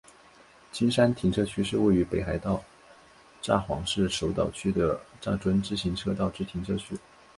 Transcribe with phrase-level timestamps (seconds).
[0.71, 2.63] 金山停车区是位于北海道
[3.39, 6.97] 札幌市手稻区的札樽自动车道之停车区。